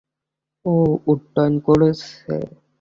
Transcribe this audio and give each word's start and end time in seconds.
ও 0.65 0.73
উড্ডয়ন 1.11 1.53
করছে। 1.65 2.35